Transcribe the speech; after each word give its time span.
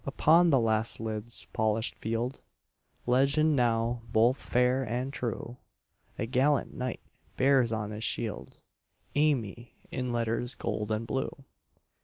Upon 0.03 0.49
the 0.49 0.59
last 0.59 0.99
lid's 0.99 1.45
polished 1.53 1.93
field 1.93 2.41
Legend 3.05 3.55
now 3.55 4.01
both 4.11 4.37
fair 4.41 4.81
and 4.81 5.13
true 5.13 5.57
A 6.17 6.25
gallant 6.25 6.73
knight 6.73 7.01
bears 7.37 7.71
on 7.71 7.91
his 7.91 8.03
shield, 8.03 8.57
"Amy" 9.13 9.75
in 9.91 10.11
letters 10.11 10.55
gold 10.55 10.91
and 10.91 11.05
blue. 11.05 11.43